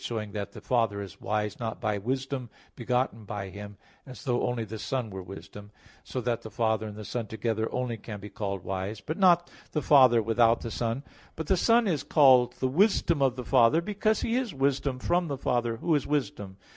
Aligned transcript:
vi, 0.01 0.05
2), 0.05 0.15
showing 0.15 0.31
that 0.31 0.51
the 0.53 0.61
Father 0.61 0.99
is 1.03 1.21
wise, 1.21 1.59
not 1.59 1.79
by 1.79 1.99
Wisdom 1.99 2.49
begotten 2.75 3.23
by 3.23 3.49
Him, 3.49 3.77
as 4.03 4.23
though 4.23 4.47
only 4.47 4.63
the 4.63 4.79
Son 4.79 5.11
were 5.11 5.21
Wisdom; 5.21 5.69
so 6.03 6.19
that 6.21 6.41
the 6.41 6.49
Father 6.49 6.87
and 6.87 6.95
the 6.95 7.05
Son 7.05 7.27
together 7.27 7.71
only 7.71 7.97
can 7.97 8.19
be 8.19 8.27
called 8.31 8.63
wise, 8.63 8.99
but 8.99 9.15
not 9.19 9.51
the 9.73 9.81
Father 9.83 10.19
without 10.19 10.61
the 10.61 10.71
Son. 10.71 11.03
But 11.35 11.45
the 11.45 11.55
Son 11.55 11.87
is 11.87 12.01
called 12.01 12.53
the 12.53 12.67
Wisdom 12.67 13.21
of 13.21 13.35
the 13.35 13.45
Father, 13.45 13.79
because 13.79 14.21
He 14.21 14.35
is 14.37 14.55
Wisdom 14.55 14.97
from 14.97 15.27
the 15.27 15.37
Father 15.37 15.77
Who 15.77 15.93
is 15.93 16.07
Wisdom. 16.07 16.57